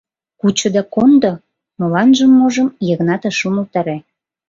[0.39, 1.31] —Кучо да кондо!—
[1.79, 3.97] моланжым-можым Йыгнат ыш умылтаре.